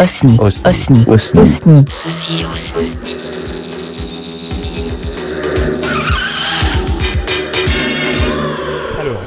Osni. 0.00 0.36
Osni. 0.40 1.04
Osni. 1.08 1.40
Osni. 1.42 1.84
Ceci 1.88 2.44
aussi. 2.52 2.98
Alors, 9.00 9.20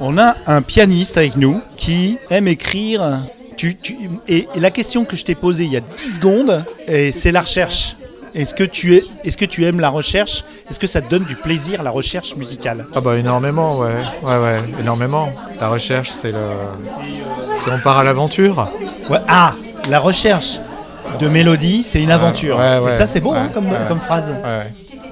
on 0.00 0.18
a 0.18 0.34
un 0.46 0.62
pianiste 0.62 1.16
avec 1.18 1.36
nous 1.36 1.60
qui 1.76 2.18
aime 2.30 2.48
écrire. 2.48 3.18
Tu, 3.56 3.76
tu- 3.76 3.96
et, 4.28 4.46
et 4.54 4.60
la 4.60 4.70
question 4.70 5.04
que 5.04 5.16
je 5.16 5.24
t'ai 5.24 5.34
posée 5.34 5.64
il 5.64 5.72
y 5.72 5.76
a 5.76 5.80
10 5.80 6.14
secondes, 6.16 6.64
et 6.86 7.10
c'est 7.12 7.32
la 7.32 7.40
recherche. 7.40 7.96
Est-ce 8.34 8.54
que, 8.54 8.62
tu 8.62 8.94
es, 8.94 9.04
est-ce 9.24 9.36
que 9.36 9.46
tu 9.46 9.64
aimes 9.64 9.80
la 9.80 9.88
recherche? 9.88 10.44
Est-ce 10.70 10.78
que 10.78 10.86
ça 10.86 11.00
te 11.00 11.08
donne 11.10 11.24
du 11.24 11.34
plaisir, 11.34 11.82
la 11.82 11.90
recherche 11.90 12.36
musicale? 12.36 12.84
Ah 12.94 13.00
bah 13.00 13.16
énormément, 13.16 13.78
ouais. 13.78 13.94
Ouais, 14.22 14.38
ouais, 14.38 14.60
énormément. 14.78 15.30
La 15.60 15.68
recherche, 15.70 16.10
c'est 16.10 16.30
le... 16.32 16.38
C'est 17.58 17.70
on 17.72 17.78
part 17.78 17.98
à 17.98 18.04
l'aventure. 18.04 18.70
Ouais, 19.10 19.18
Ah, 19.26 19.54
la 19.88 20.00
recherche 20.00 20.58
de 21.18 21.28
mélodie, 21.28 21.82
c'est 21.82 22.02
une 22.02 22.10
aventure. 22.10 22.58
ouais, 22.58 22.78
ouais, 22.78 22.90
et 22.90 22.92
ça, 22.92 23.06
c'est 23.06 23.20
beau 23.20 23.32
hein, 23.32 23.50
comme, 23.52 23.68
comme 23.88 24.00
phrase. 24.00 24.34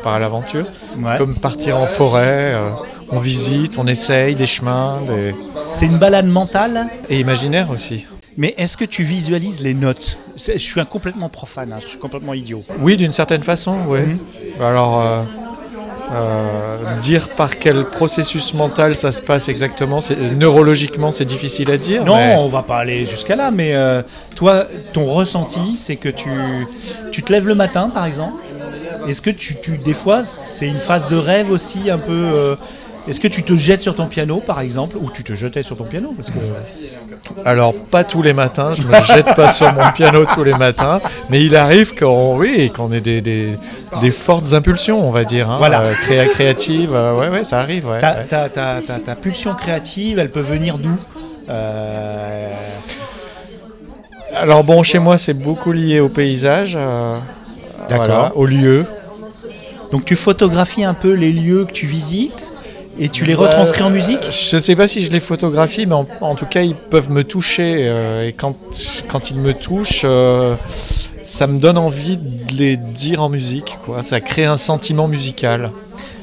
À 0.05 0.19
l'aventure. 0.21 0.67
C'est 1.03 1.19
comme 1.19 1.35
partir 1.35 1.79
en 1.79 1.87
forêt. 1.87 2.55
euh, 2.55 2.71
on 3.11 3.19
visite, 3.19 3.77
on 3.77 3.87
essaye 3.89 4.37
des 4.37 4.47
chemins, 4.47 5.01
des... 5.07 5.35
C'est 5.73 5.87
une 5.87 5.99
balade 5.99 6.27
mentale. 6.27 6.87
et 7.09 7.19
imaginaire 7.19 7.71
aussi. 7.71 8.07
Mais 8.37 8.55
est-ce 8.57 8.77
que 8.77 8.85
tu 8.85 9.03
visualises 9.03 9.61
les 9.63 9.75
notes? 9.75 10.19
Je 10.37 10.59
suis 10.59 10.81
un 10.81 10.85
complètement 10.85 11.29
profane, 11.29 11.73
hein, 11.73 11.79
je 11.81 11.87
suis 11.87 11.99
complètement 11.99 12.35
idiot. 12.35 12.63
Oui, 12.81 12.97
d'une 12.97 13.13
certaine 13.13 13.43
façon, 13.43 13.79
oui. 13.89 14.01
Mhm. 14.01 14.19
Alors, 14.63 15.01
euh, 15.01 15.23
euh, 16.13 16.77
dire 17.01 17.29
par 17.37 17.59
quel 17.59 17.85
processus 17.85 18.55
mental 18.55 18.97
ça 18.97 19.13
se 19.13 19.21
passe 19.23 19.49
exactement, 19.49 20.01
c'est- 20.01 20.17
neurologiquement, 20.37 21.11
c'est 21.11 21.25
difficile 21.25 21.71
à 21.71 21.79
dire. 21.79 22.05
Non, 22.05 22.17
mais- 22.17 22.35
on 22.37 22.49
va 22.49 22.63
pas 22.63 22.79
aller 22.79 23.05
jusqu'à 23.07 23.37
là, 23.37 23.51
mais 23.51 23.75
euh, 23.75 24.03
toi, 24.35 24.67
ton 24.93 25.05
ressenti, 25.05 25.77
c'est 25.77 25.97
que 25.97 26.09
tu, 26.09 26.31
tu 27.11 27.23
te 27.23 27.33
lèves 27.33 27.49
le 27.49 27.55
matin, 27.55 27.91
par 27.93 28.05
exemple. 28.07 28.35
Est-ce 29.09 29.23
que 29.23 29.31
tu, 29.31 29.57
tu- 29.57 29.79
des 29.79 29.95
fois, 29.95 30.23
c'est 30.25 30.67
une 30.67 30.81
phase 30.81 31.09
de 31.09 31.17
rêve 31.17 31.51
aussi, 31.51 31.91
un 31.91 31.99
peu. 31.99 32.13
euh, 32.13 32.57
Est-ce 33.09 33.21
que 33.21 33.29
tu 33.29 33.45
te 33.45 33.55
jettes 33.55 33.83
sur 33.83 33.95
ton 33.95 34.07
piano, 34.07 34.43
par 34.45 34.59
exemple, 34.61 34.97
ou 35.01 35.11
tu 35.13 35.23
te 35.23 35.33
jetais 35.35 35.63
sur 35.63 35.77
ton 35.77 35.85
piano 35.85 36.11
parce 36.17 36.29
que, 36.29 36.39
Alors, 37.45 37.75
pas 37.75 38.05
tous 38.05 38.23
les 38.23 38.33
matins, 38.33 38.75
je 38.75 38.83
me 38.83 38.95
jette 39.01 39.35
pas 39.35 39.49
sur 39.49 39.73
mon 39.73 39.91
piano 39.93 40.25
tous 40.33 40.45
les 40.45 40.55
matins, 40.55 41.01
mais 41.31 41.43
il 41.43 41.55
arrive 41.57 41.95
qu'on 41.95 42.37
oui, 42.37 42.71
qu'on 42.75 42.93
ait 42.93 43.01
des, 43.01 43.21
des, 43.21 43.57
des 44.01 44.11
fortes 44.11 44.53
impulsions, 44.53 45.07
on 45.07 45.11
va 45.11 45.25
dire, 45.25 45.51
hein, 45.51 45.57
Voilà. 45.59 45.81
euh, 45.81 45.93
créa- 45.95 46.27
créatives. 46.29 46.91
euh, 46.95 47.15
ouais, 47.19 47.29
ouais, 47.29 47.45
ça 47.45 47.61
arrive. 47.61 47.87
Ouais, 47.89 48.01
ta, 48.01 48.15
ta- 48.25 48.49
ta- 48.49 48.81
ta- 49.05 49.15
pulsion 49.15 49.55
créative, 49.55 50.19
elle 50.19 50.31
peut 50.31 50.41
venir 50.41 50.79
d'où? 50.79 50.97
Euh, 51.49 52.51
Alors, 54.35 54.65
bon, 54.65 54.83
chez 54.83 54.99
moi, 54.99 55.19
c'est 55.19 55.35
beaucoup 55.41 55.73
lié 55.73 56.01
au 56.01 56.09
paysage, 56.09 56.77
voilà, 57.91 58.33
au 58.35 58.47
lieu. 58.47 58.85
Donc 59.93 60.05
tu 60.05 60.17
photographies 60.17 60.83
un 60.85 60.95
peu 60.95 61.13
les 61.13 61.31
lieux 61.33 61.65
que 61.65 61.73
tu 61.73 61.87
visites? 61.87 62.53
Et 62.99 63.09
tu 63.09 63.25
les 63.25 63.35
retranscris 63.35 63.83
en 63.83 63.91
musique 63.91 64.21
Je 64.31 64.59
sais 64.59 64.77
pas 64.77 64.89
si 64.89 65.01
je 65.05 65.11
les 65.13 65.21
photographie, 65.21 65.87
mais 65.87 65.95
en, 65.95 66.07
en 66.21 66.35
tout 66.35 66.47
cas, 66.47 66.63
ils 66.63 66.75
peuvent 66.75 67.11
me 67.11 67.25
toucher. 67.25 67.79
euh, 67.81 68.27
et 68.29 68.33
quand, 68.33 68.55
quand 69.09 69.31
ils 69.31 69.37
me 69.37 69.53
touchent, 69.55 70.03
euh, 70.05 70.55
ça 71.23 71.47
me 71.47 71.59
donne 71.59 71.79
envie 71.79 72.17
de 72.17 72.55
les 72.57 72.77
dire 72.77 73.23
en 73.23 73.29
musique. 73.29 73.79
Quoi. 73.85 74.03
Ça 74.03 74.21
crée 74.21 74.45
un 74.45 74.57
sentiment 74.57 75.09
musical. 75.09 75.71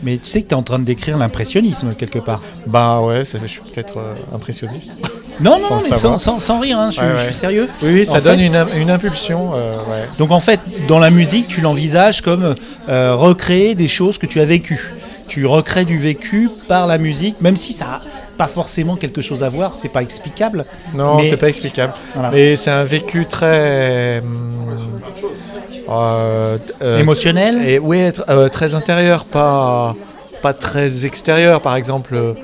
Mais 0.01 0.17
tu 0.17 0.25
sais 0.25 0.41
que 0.41 0.47
tu 0.49 0.53
es 0.53 0.57
en 0.57 0.63
train 0.63 0.79
de 0.79 0.83
décrire 0.83 1.17
l'impressionnisme 1.17 1.94
quelque 1.97 2.19
part. 2.19 2.41
Bah 2.67 2.99
ouais, 3.01 3.23
ça- 3.23 3.38
je 3.41 3.47
suis 3.47 3.61
peut-être 3.61 3.97
euh, 3.99 4.13
impressionniste. 4.35 4.97
Non, 5.39 5.59
non, 5.59 5.67
Sans 5.67 5.75
mais 5.75 5.81
sans, 5.81 5.95
savoir. 5.95 6.19
sans- 6.19 6.39
sans 6.41 6.59
rire, 6.59 6.77
hein, 6.77 6.89
je, 6.91 6.97
suis- 6.97 7.01
Ouais, 7.05 7.11
je 7.13 7.17
ouais. 7.19 7.23
suis 7.25 7.33
sérieux. 7.33 7.69
Oui, 7.81 7.89
oui, 7.94 8.05
ça 8.05 8.17
En 8.17 8.21
donne 8.21 8.39
fait- 8.39 8.45
une, 8.47 8.66
une 8.81 8.91
impulsion. 8.91 9.51
euh, 9.55 9.77
ouais. 9.77 10.07
Donc 10.19 10.31
en 10.31 10.41
fait, 10.41 10.59
dans 10.89 10.99
la 10.99 11.09
musique, 11.09 11.47
tu 11.47 11.61
l'envisages 11.61 12.21
comme 12.21 12.53
euh, 12.89 13.16
recréer 13.16 13.75
des 13.75 13.88
choses 13.88 14.17
que 14.17 14.25
tu 14.25 14.41
as 14.41 14.45
vécues. 14.45 14.94
Tu 15.28 15.45
recrées 15.45 15.85
du 15.85 15.97
vécu 15.97 16.50
par 16.67 16.85
la 16.88 16.97
musique, 16.97 17.41
même 17.41 17.56
si 17.57 17.73
ça 17.73 17.85
n'a 17.85 18.00
pas 18.38 18.47
forcément 18.47 18.95
quelque 18.95 19.22
chose 19.22 19.44
à 19.44 19.50
voir, 19.50 19.73
c'est 19.73 19.89
pas 19.89 20.01
explicable. 20.01 20.66
Non, 20.94 21.17
Mais- 21.17 21.28
c'est 21.28 21.38
pas 21.38 21.50
explicable. 21.50 21.94
Voilà. 22.13 22.31
Mais 22.31 22.56
c'est 22.56 22.72
un 22.72 22.84
vécu 22.84 23.25
très. 23.25 24.19
hum, 24.19 24.53
euh, 25.89 26.57
euh, 26.81 27.00
Émotionnel 27.00 27.62
Et 27.67 27.78
oui, 27.79 28.09
euh, 28.29 28.50
très 28.50 28.73
intérieur, 28.73 29.25
pas, 29.25 29.95
pas 30.41 30.53
très 30.53 31.06
extérieur. 31.06 31.62
Par 31.62 31.75
exemple, 31.75 32.35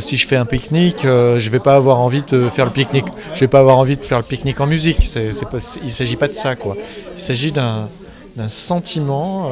si 0.00 0.16
je 0.16 0.26
fais 0.26 0.36
un 0.36 0.46
pique-nique, 0.46 1.02
je 1.04 1.50
vais 1.50 1.60
pas 1.60 1.74
avoir 1.74 1.98
envie 2.00 2.22
de 2.22 2.48
faire 2.48 2.64
le 2.64 2.70
pique-nique. 2.70 3.06
Je 3.34 3.40
vais 3.40 3.48
pas 3.48 3.60
avoir 3.60 3.78
envie 3.78 3.96
de 3.96 4.04
faire 4.04 4.18
le 4.18 4.24
pique-nique 4.24 4.60
en 4.60 4.66
musique. 4.66 5.02
C'est, 5.02 5.32
c'est 5.32 5.48
pas, 5.48 5.58
il 5.84 5.90
s'agit 5.90 6.16
pas 6.16 6.28
de 6.28 6.32
ça, 6.32 6.56
quoi. 6.56 6.76
Il 7.16 7.22
s'agit 7.22 7.52
d'un, 7.52 7.88
d'un 8.36 8.48
sentiment 8.48 9.50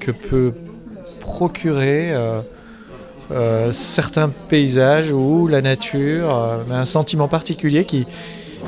que 0.00 0.10
peut 0.10 0.52
procurer 1.22 2.10
euh, 2.12 2.40
euh, 3.30 3.72
certains 3.72 4.28
paysages 4.48 5.10
ou 5.12 5.46
la 5.48 5.62
nature, 5.62 6.36
euh, 6.36 6.58
un 6.70 6.84
sentiment 6.84 7.28
particulier 7.28 7.84
qui 7.84 8.06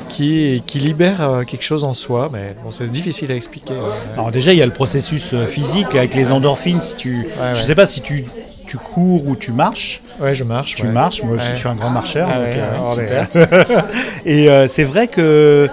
qui, 0.09 0.61
qui 0.67 0.79
libère 0.79 1.41
quelque 1.47 1.63
chose 1.63 1.83
en 1.83 1.93
soi, 1.93 2.29
mais 2.31 2.55
bon, 2.63 2.69
c'est 2.69 2.89
difficile 2.91 3.31
à 3.31 3.35
expliquer. 3.35 3.73
ouais. 3.73 4.13
Alors 4.13 4.29
déjà, 4.29 4.51
il 4.53 4.59
y 4.59 4.61
a 4.61 4.65
le 4.65 4.73
processus 4.73 5.33
physique 5.45 5.95
avec 5.95 6.13
les 6.13 6.31
endorphines. 6.31 6.81
Si 6.81 6.95
tu, 6.95 7.17
Ouais, 7.19 7.25
Je 7.53 7.59
ouais. 7.59 7.65
sais 7.65 7.75
pas 7.75 7.85
si 7.85 8.01
tu, 8.01 8.25
tu 8.67 8.77
cours 8.77 9.25
ou 9.27 9.35
tu 9.35 9.51
marches. 9.51 10.01
Ouais, 10.19 10.35
je 10.35 10.43
marche. 10.43 10.75
Tu 10.75 10.83
ouais. 10.85 10.91
marches, 10.91 11.23
moi 11.23 11.35
aussi 11.37 11.47
je 11.51 11.55
suis 11.55 11.67
un 11.69 11.75
grand 11.75 11.89
marcheur. 11.89 12.27
Ah 12.29 12.37
donc, 12.37 12.55
euh, 12.55 12.91
super. 12.91 13.85
Et 14.25 14.49
euh, 14.49 14.67
c'est 14.67 14.83
vrai 14.83 15.07
que 15.07 15.69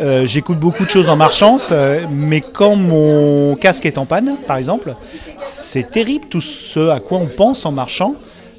euh, 0.00 0.26
j'écoute 0.26 0.58
beaucoup 0.58 0.84
de 0.84 0.88
choses 0.90 1.08
en 1.08 1.16
marchant, 1.16 1.56
mais 2.10 2.40
quand 2.40 2.76
mon 2.76 3.54
casque 3.56 3.86
est 3.86 3.98
en 3.98 4.04
panne, 4.06 4.36
par 4.46 4.56
exemple, 4.56 4.94
c'est 5.38 5.90
terrible 5.90 6.26
tout 6.28 6.40
ce 6.40 6.88
à 6.90 7.00
quoi 7.00 7.18
on 7.18 7.26
pense 7.26 7.64
en 7.66 7.72
marchant. 7.72 8.14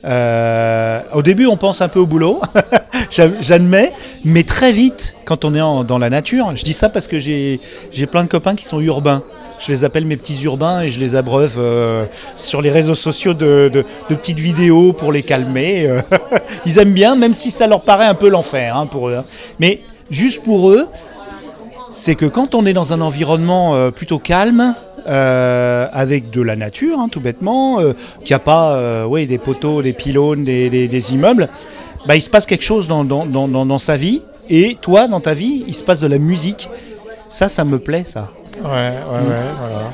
Euh, 0.05 0.99
au 1.13 1.23
début, 1.23 1.47
on 1.47 1.57
pense 1.57 1.81
un 1.81 1.87
peu 1.87 1.99
au 1.99 2.05
boulot, 2.05 2.39
j'a- 3.09 3.41
j'admets, 3.41 3.91
mais 4.23 4.43
très 4.43 4.71
vite, 4.71 5.15
quand 5.25 5.43
on 5.45 5.55
est 5.55 5.87
dans 5.87 5.97
la 5.97 6.11
nature, 6.11 6.51
je 6.55 6.63
dis 6.63 6.73
ça 6.73 6.89
parce 6.89 7.07
que 7.07 7.17
j'ai 7.17 7.59
plein 8.11 8.23
de 8.23 8.29
copains 8.29 8.53
qui 8.55 8.65
sont 8.65 8.79
urbains. 8.79 9.23
Je 9.59 9.71
les 9.71 9.83
appelle 9.85 10.05
mes 10.05 10.17
petits 10.17 10.43
urbains 10.43 10.81
et 10.81 10.89
je 10.89 10.99
les 10.99 11.15
abreuve 11.15 11.55
euh, 11.57 12.05
sur 12.37 12.61
les 12.61 12.69
réseaux 12.69 12.93
sociaux 12.93 13.33
de, 13.33 13.71
de- 13.73 13.85
petites 14.09 14.37
vidéos 14.37 14.93
pour 14.93 15.11
les 15.11 15.23
calmer. 15.23 15.89
Ils 16.67 16.77
aiment 16.77 16.93
bien, 16.93 17.15
même 17.15 17.33
si 17.33 17.49
ça 17.51 17.65
leur 17.65 17.81
paraît 17.81 18.05
un 18.05 18.15
peu 18.15 18.27
l'enfer 18.29 18.77
hein, 18.77 18.85
pour 18.85 19.07
eux. 19.09 19.15
hein. 19.15 19.23
Mais 19.59 19.79
juste 20.11 20.43
pour 20.43 20.69
eux, 20.69 20.87
c'est 21.97 22.15
que 22.15 22.25
quand 22.25 22.55
on 22.55 22.65
est 22.65 22.73
dans 22.73 22.91
un 22.91 22.99
environnement 22.99 23.73
euh, 23.75 23.89
plutôt 23.89 24.19
calme, 24.19 24.75
euh, 25.07 25.87
avec 25.93 26.29
de 26.29 26.41
la 26.41 26.55
nature, 26.57 26.99
hein, 26.99 27.07
tout 27.09 27.21
bêtement, 27.21 27.79
euh, 27.79 27.93
qu'il 28.19 28.31
n'y 28.31 28.33
a 28.35 28.39
pas 28.39 28.73
euh, 28.73 29.05
ouais, 29.05 29.25
des 29.27 29.37
poteaux, 29.37 29.81
des 29.81 29.93
pylônes, 29.93 30.43
des, 30.43 30.69
des- 30.69 30.87
des 30.89 31.13
immeubles, 31.13 31.47
bah, 32.05 32.15
il 32.17 32.21
se 32.21 32.29
passe 32.29 32.45
quelque 32.45 32.63
chose 32.65 32.87
dans, 32.87 33.05
dans- 33.05 33.25
dans- 33.25 33.77
sa 33.77 33.95
vie. 33.95 34.21
Et 34.49 34.77
toi, 34.81 35.07
dans 35.07 35.21
ta 35.21 35.33
vie, 35.33 35.63
il 35.67 35.73
se 35.73 35.83
passe 35.85 35.99
de 36.01 36.07
la 36.07 36.17
musique. 36.17 36.69
Ça, 37.29 37.47
ça 37.47 37.63
me 37.63 37.79
plaît, 37.79 38.03
ça. 38.05 38.29
Ouais, 38.63 38.69
ouais, 38.69 39.27
ouais, 39.29 39.45
voilà. 39.59 39.91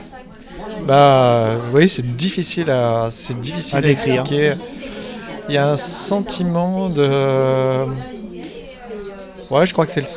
Bah, 0.88 1.47
oui, 1.73 1.88
c'est 1.88 2.16
difficile 2.18 2.69
à, 2.72 3.09
c'est 3.12 3.39
difficile 3.39 3.78
À 3.78 3.81
décrire. 3.81 4.23
Il 5.50 5.56
y 5.56 5.57
a 5.57 5.69
un 5.69 5.78
sentiment 5.78 6.89
de, 6.89 7.85
ouais, 9.51 9.66
je 9.66 9.73
crois 9.73 9.85
que 9.85 9.91
c'est 9.91 10.01
le- 10.01 10.07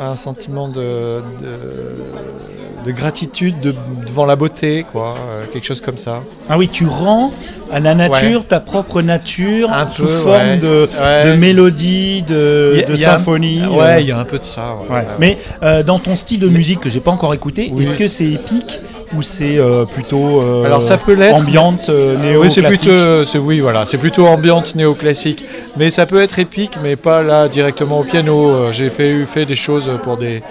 un 0.00 0.14
sentiment 0.16 0.68
de, 0.68 1.22
de, 1.40 2.84
de 2.84 2.92
gratitude 2.92 3.58
de- 3.60 3.74
devant 4.06 4.26
la 4.26 4.36
beauté, 4.36 4.84
quoi, 4.92 5.14
euh, 5.16 5.44
quelque 5.52 5.64
chose 5.66 5.80
comme 5.80 5.96
ça. 5.98 6.22
Ah 6.48 6.56
oui, 6.58 6.68
tu 6.68 6.86
rends 6.86 7.32
à 7.72 7.80
la 7.80 7.94
nature 7.94 8.46
ta 8.46 8.60
propre 8.60 9.02
nature 9.02 9.72
Un 9.72 9.88
sous 9.88 10.02
peu, 10.02 10.08
forme 10.08 10.36
ouais. 10.50 10.56
de, 10.58 10.88
Ouais. 11.00 11.32
de 11.32 11.36
mélodie, 11.36 12.22
de, 12.22 12.84
a- 12.86 12.88
a 12.88 12.92
un- 12.92 12.96
symphonie. 12.96 13.60
euh. 13.62 13.68
Ouais, 13.76 14.02
il 14.02 14.08
y 14.08 14.12
a 14.12 14.18
un 14.18 14.24
peu 14.24 14.38
de 14.38 14.44
ça. 14.44 14.76
Mais 15.18 15.36
euh, 15.62 15.82
dans 15.82 15.98
ton 15.98 16.14
style 16.14 16.38
de 16.40 16.48
musique 16.48 16.80
que 16.80 16.90
j'ai 16.90 17.00
pas 17.00 17.10
encore 17.10 17.34
écouté, 17.34 17.70
Oui. 17.72 17.82
est-ce 17.82 17.94
que 17.94 18.06
c'est 18.08 18.24
épique 18.30 18.80
ou 19.14 19.22
c'est 19.22 19.58
euh, 19.58 19.84
plutôt 19.84 20.40
euh, 20.40 20.64
Alors, 20.64 20.82
ça 20.82 20.96
peut 20.96 21.14
l'être. 21.14 21.36
ambiante 21.40 21.88
euh, 21.88 22.16
néo 22.18 22.42
oui, 22.42 22.50
c'est 22.50 22.62
plutôt, 22.62 23.24
c'est 23.24 23.38
oui, 23.38 23.60
voilà, 23.60 23.86
c'est 23.86 23.98
plutôt 23.98 24.26
ambiante 24.26 24.74
néoclassique. 24.74 25.44
Mais 25.76 25.90
ça 25.90 26.06
peut 26.06 26.20
être 26.20 26.38
épique, 26.38 26.78
mais 26.82 26.96
pas 26.96 27.22
là 27.22 27.48
directement 27.48 28.00
au 28.00 28.04
piano. 28.04 28.50
Euh, 28.50 28.72
J'ai 28.72 28.90
fait, 28.90 29.24
fait 29.26 29.44
des 29.44 29.54
choses 29.54 29.90
pour 30.02 30.16
des, 30.16 30.42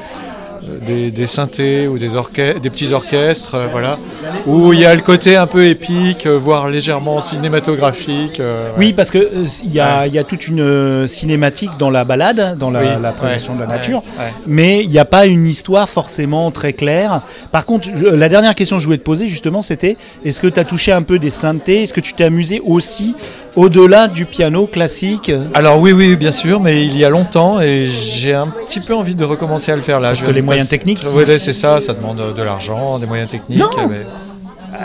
des, 0.88 1.12
des 1.12 1.28
synthés 1.28 1.88
ou 1.88 1.98
des, 1.98 2.10
des 2.10 2.70
petits 2.70 2.94
orchestres, 2.94 3.56
euh, 3.56 3.68
voilà, 3.72 3.98
où 4.46 4.74
il 4.74 4.80
y 4.80 4.86
a 4.86 4.94
le 4.96 5.02
côté 5.02 5.36
un 5.36 5.48
peu 5.48 5.66
épique, 5.66 6.26
euh, 6.26 6.38
voire 6.38 6.68
légèrement 6.70 7.22
cinématographique. 7.22 8.40
euh, 8.40 8.70
Oui, 8.78 8.94
parce 8.94 9.14
euh, 9.16 9.46
il 9.64 9.72
y, 9.74 9.80
a, 9.80 10.08
il 10.08 10.14
y 10.14 10.20
a 10.20 10.24
toute 10.24 10.48
une 10.48 10.62
euh, 10.62 11.08
cinématique 11.08 11.72
dans 11.80 11.90
la 11.90 12.04
balade, 12.04 12.58
dans 12.58 12.72
la, 12.72 12.80
Oui, 12.80 12.86
la 12.86 12.94
ouais, 12.94 13.38
de 13.56 13.60
la 13.60 13.66
ouais, 13.66 13.68
nature, 13.68 14.04
ouais. 14.20 14.26
mais 14.48 14.84
il 14.84 14.90
n'y 14.90 15.00
a 15.00 15.06
pas 15.06 15.26
une 15.26 15.48
histoire 15.48 15.88
forcément 15.90 16.52
très 16.52 16.74
claire. 16.74 17.22
Par 17.52 17.66
contre, 17.66 17.88
je- 17.96 18.06
la 18.06 18.30
dernière 18.30 18.56
question 18.56 18.78
que 18.78 18.82
je 18.82 18.86
voulais 18.88 18.98
te 18.98 19.04
poser 19.04 19.28
justement, 19.28 19.62
c'était 19.62 19.98
est-ce 20.24 20.42
que 20.42 20.48
tu 20.48 20.60
as 20.60 20.64
touché 20.66 20.92
un 20.92 21.02
peu 21.04 21.20
des 21.20 21.30
synthés? 21.30 21.84
Est-ce 21.84 21.94
que 21.94 22.02
tu 22.02 22.14
t'es 22.14 22.24
amusé 22.26 22.62
aussi 22.66 23.16
au-delà 23.56 24.08
du 24.08 24.26
piano 24.26 24.66
classique? 24.68 25.32
Alors 25.54 25.80
oui, 25.80 25.92
oui, 25.94 26.16
bien 26.16 26.32
sûr, 26.32 26.60
mais 26.60 26.86
il 26.86 26.98
y 26.98 27.06
a 27.06 27.10
longtemps 27.10 27.62
et 27.62 27.88
j'ai 27.88 28.34
un 28.34 28.48
petit 28.48 28.80
peu 28.80 28.94
envie 28.96 29.16
de 29.16 29.24
recommencer 29.24 29.72
à 29.72 29.76
le 29.76 29.82
faire 29.82 30.00
là. 30.00 30.10
Parce 30.10 30.20
Je 30.22 30.26
que 30.26 30.32
les 30.32 30.42
me 30.42 30.45
moyens 30.46 30.68
techniques, 30.70 31.02
Oui, 31.14 31.24
c'est- 31.28 31.54
ça, 31.54 31.82
ça 31.82 31.94
demande 31.94 32.18
de 32.36 32.44
l'argent, 32.44 33.00
des 33.00 33.06
moyens 33.06 33.30
techniques. 33.30 33.60
Non. 33.60 33.70
mais- 33.90 34.06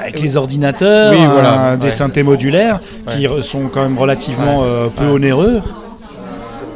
avec 0.02 0.20
les 0.20 0.36
ordinateurs, 0.36 1.12
Oui, 1.12 1.18
voilà, 1.32 1.52
euh, 1.72 1.76
des 1.76 1.90
synthés 1.90 2.22
modulaires 2.22 2.78
qui 3.08 3.26
sont 3.42 3.62
quand 3.72 3.82
même 3.82 3.98
relativement 3.98 4.60
Ouais. 4.60 4.66
euh, 4.68 4.86
peu 4.88 5.06
onéreux. 5.06 5.62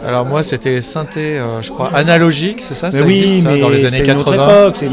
Alors 0.06 0.26
moi, 0.26 0.42
c'était 0.42 0.70
les 0.70 0.80
synthés, 0.82 1.38
euh, 1.38 1.62
je 1.62 1.70
crois, 1.70 1.90
analogiques, 1.94 2.60
c'est 2.60 2.74
ça 2.74 2.88
Mais 2.92 2.98
Ça 2.98 3.04
oui, 3.04 3.22
existe, 3.22 3.44
ça, 3.44 3.52
mais 3.52 3.60
dans 3.60 3.70
les 3.70 3.78
c'est 3.78 3.86
années 3.86 4.02
80. 4.02 4.34
époque, 4.34 4.74
c'est 4.76 4.88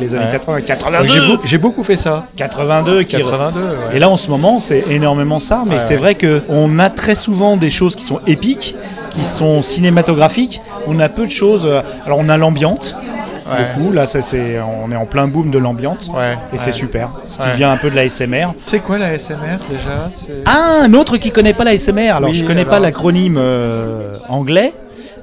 les 0.00 0.14
années 0.14 0.24
Ouais. 0.26 0.30
80, 0.30 0.56
Donc 0.58 0.66
82, 0.66 1.08
J'ai 1.08 1.20
beau- 1.20 1.40
j'ai 1.44 1.58
beaucoup 1.58 1.82
fait 1.82 1.96
ça. 1.96 2.26
82 2.36 3.02
qui 3.02 3.16
82, 3.16 3.58
ouais. 3.60 3.96
Et 3.96 3.98
là, 3.98 4.08
en 4.08 4.16
ce 4.16 4.28
moment, 4.28 4.60
c'est 4.60 4.84
énormément 4.88 5.40
ça, 5.40 5.64
mais 5.66 5.80
c'est 5.80 5.96
vrai 5.96 6.14
qu'on 6.16 6.78
a 6.78 6.90
très 6.90 7.16
souvent 7.16 7.56
des 7.56 7.70
choses 7.70 7.96
qui 7.96 8.04
sont 8.04 8.20
épiques, 8.28 8.76
qui 9.10 9.24
sont 9.24 9.62
cinématographiques. 9.62 10.60
On 10.86 11.00
a 11.00 11.08
peu 11.08 11.26
de 11.26 11.32
choses. 11.32 11.66
euh, 11.66 11.80
Alors, 12.06 12.18
on 12.20 12.28
a 12.28 12.36
l'ambiante, 12.36 12.94
Ouais. 13.52 13.74
beaucoup. 13.76 13.92
Là, 13.92 14.06
c'est, 14.06 14.60
on 14.60 14.90
est 14.92 14.96
en 14.96 15.06
plein 15.06 15.26
boom 15.28 15.50
de 15.50 15.58
l'ambiance. 15.58 16.08
Ouais, 16.14 16.36
Et 16.52 16.58
c'est 16.58 16.72
super. 16.72 17.10
Ce 17.24 17.38
qui 17.38 17.42
Ouais. 17.44 17.56
vient 17.56 17.72
un 17.72 17.76
peu 17.76 17.90
de 17.90 17.96
la 17.96 18.04
SMR. 18.08 18.54
C'est 18.66 18.80
quoi 18.80 18.98
la 18.98 19.18
SMR 19.18 19.58
déjà? 19.70 20.08
Ah, 20.46 20.80
un 20.84 20.94
autre 20.94 21.16
qui 21.16 21.30
connaît 21.30 21.54
pas 21.54 21.64
la 21.64 21.76
SMR. 21.76 22.10
Alors, 22.16 22.30
Oui, 22.30 22.34
je 22.36 22.44
connais 22.44 22.64
pas 22.64 22.78
l'acronyme 22.78 23.36
euh, 23.38 24.14
anglais, 24.28 24.72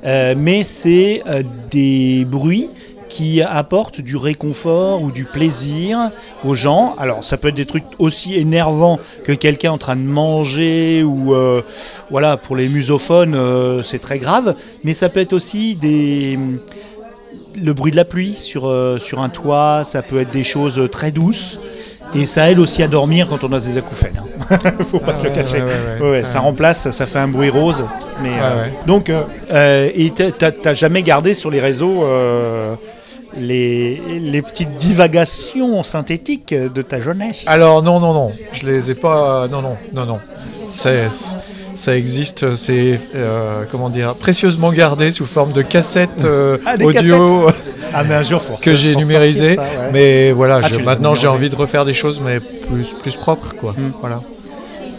euh, 0.06 0.34
mais 0.38 0.64
c'est 0.64 1.22
euh, 1.28 1.44
des 1.72 2.26
bruits 2.26 2.70
qui 3.10 3.42
apportent 3.42 4.02
du 4.02 4.16
réconfort 4.16 5.02
ou 5.02 5.12
du 5.12 5.26
plaisir 5.26 6.12
aux 6.46 6.54
gens. 6.54 6.96
Alors, 7.00 7.24
ça 7.24 7.38
peut 7.38 7.48
être 7.48 7.56
des 7.56 7.66
trucs 7.66 7.84
aussi 7.98 8.36
énervants 8.36 9.00
que 9.26 9.31
quelqu'un 9.31 9.72
en 9.72 9.80
train 9.80 9.96
de 9.96 10.04
manger 10.04 11.02
ou 11.04 11.34
euh, 11.34 11.64
voilà, 12.12 12.38
pour 12.38 12.56
les 12.56 12.68
musophones, 12.70 13.34
euh, 13.34 13.81
c'est 13.81 13.98
très 13.98 14.20
grave, 14.20 14.54
mais 14.84 14.94
ça 14.94 15.10
peut 15.10 15.22
être 15.22 15.34
aussi 15.34 15.74
des 15.76 16.38
le 17.56 17.74
bruit 17.74 17.92
de 17.92 17.96
la 17.96 18.06
pluie 18.06 18.36
sur, 18.36 18.68
euh, 18.68 18.98
sur 19.00 19.19
un 19.22 19.30
toit, 19.30 19.81
ça 19.84 20.01
peut 20.01 20.22
être 20.22 20.31
des 20.31 20.44
choses 20.44 20.81
très 20.92 21.12
douces. 21.12 21.60
Et 22.16 22.25
ça 22.25 22.50
aide 22.50 22.57
aussi 22.57 22.81
à 22.81 22.88
dormir 22.88 23.28
quand 23.30 23.44
on 23.44 23.54
a 23.54 23.60
des 23.60 23.78
acouphènes. 23.78 24.19
hein. 24.50 24.57
Faut 24.90 25.00
pas 25.00 25.12
Ah 25.13 25.19
se 25.19 25.24
le 25.24 25.30
cacher. 25.30 25.62
ouais, 26.01 26.10
ouais, 26.10 26.24
Ça 26.24 26.40
remplace, 26.40 26.90
ça 26.90 27.06
fait 27.06 27.19
un 27.19 27.28
bruit 27.28 27.50
rose. 27.50 27.86
Mais, 28.24 28.31
euh. 28.42 28.66
Donc, 28.88 29.10
euh, 29.12 29.22
euh, 29.51 29.90
et 29.94 30.10
t'as 30.12 30.74
jamais 30.74 31.04
gardé 31.04 31.36
sur 31.36 31.51
les 31.51 31.60
réseaux 31.60 32.04
euh, 32.04 32.74
les, 33.38 34.02
les 34.19 34.42
petites 34.42 34.75
divagations 34.80 35.84
synthétiques 35.84 36.52
de 36.56 36.81
ta 36.81 37.00
jeunesse? 37.00 37.45
Alors 37.48 37.84
non, 37.84 38.00
non, 38.00 38.13
non, 38.13 38.31
je 38.54 38.66
les 38.66 38.90
ai 38.90 38.95
pas. 38.95 39.48
Non, 39.48 39.62
non, 39.62 39.78
non, 39.94 40.06
non. 40.07 40.19
C'est, 40.66 41.07
ça 41.80 41.96
existe, 41.98 42.56
c'est 42.56 43.00
euh, 43.16 43.64
comment 43.72 43.90
dire, 43.90 44.16
précieusement 44.16 44.72
gardé 44.74 45.12
sous 45.12 45.26
forme 45.26 45.52
de 45.54 45.62
cassettes 45.62 46.26
euh, 46.26 46.58
Ah, 46.66 46.76
audio 46.81 47.48
Ah, 47.94 48.04
mais 48.04 48.16
un 48.16 48.24
jour, 48.24 48.42
faut 48.42 48.54
que 48.62 48.74
j'ai 48.74 48.94
ça, 48.94 49.00
ouais. 49.62 49.90
Mais 49.94 50.31
voilà, 50.31 50.60
Ah, 50.64 50.68
je- 50.72 50.80
maintenant 50.81 51.16
j'ai 51.16 51.28
envie 51.28 51.50
de 51.50 51.56
refaire 51.56 51.86
des 51.86 51.94
choses, 51.96 52.22
mais 52.24 52.40
plus, 52.40 52.94
plus 53.02 53.16
propres, 53.16 53.54
quoi. 53.56 53.72
Hmm. 53.78 53.92
Voilà. 54.02 54.22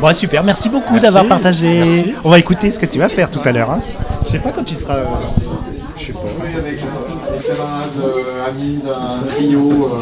Bon, 0.00 0.12
super. 0.14 0.42
Merci 0.42 0.68
beaucoup 0.68 0.94
Merci. 0.94 1.04
d'avoir 1.06 1.26
partagé. 1.26 1.78
Merci. 1.84 2.14
On 2.24 2.30
va 2.30 2.38
écouter 2.38 2.70
ce 2.70 2.78
que 2.78 2.86
tu 2.86 2.98
vas 2.98 3.08
faire 3.08 3.30
tout 3.30 3.40
à 3.44 3.52
l'heure. 3.52 3.70
hein. 3.70 3.78
Je 4.24 4.30
sais 4.30 4.38
pas 4.40 4.50
quand 4.50 4.64
tu 4.64 4.74
seras. 4.74 4.94
euh, 4.96 5.04
Je 5.96 6.00
sais 6.06 6.12
pas. 6.12 6.18
Jouer 6.20 6.48
avec 6.58 6.78
euh, 6.80 7.36
des 7.38 7.44
camarades 7.46 8.02
euh, 8.02 8.48
amis 8.50 8.80
d'un 8.84 9.24
trio. 9.26 9.98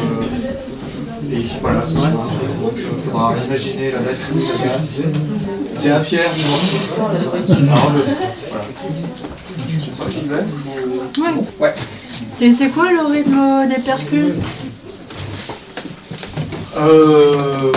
Et 1.31 1.35
ici, 1.37 1.55
voilà, 1.61 1.83
ce 1.85 1.93
soir. 1.93 2.09
Donc, 2.11 2.73
il 2.77 2.83
faudra 3.11 3.33
imaginer 3.47 3.91
la 3.91 3.99
batterie, 3.99 4.45
la. 4.63 4.83
C'est 5.75 5.91
un 5.91 6.01
tiers 6.01 6.31
du 6.33 6.41
morceau. 6.41 6.77
Alors, 7.49 7.91
le, 7.95 8.01
voilà. 11.17 11.33
Ouais. 11.59 11.73
C'est 12.31 12.51
c'est 12.53 12.69
quoi 12.69 12.91
le 12.91 13.11
rythme 13.11 13.67
des 13.69 13.81
percus? 13.81 14.33
Euh, 16.77 17.71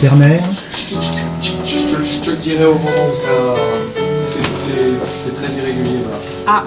Ternaire. 0.00 0.42
je, 0.72 2.24
te, 2.24 2.30
le 2.30 2.36
dirai 2.36 2.66
au 2.66 2.74
moment 2.74 3.06
où 3.10 3.14
ça. 3.16 3.28
C'est- 4.28 4.36
C'est 4.52 4.94
c'est 5.24 5.34
très 5.34 5.52
irrégulier. 5.58 6.00
Voilà. 6.02 6.18
Ah, 6.46 6.64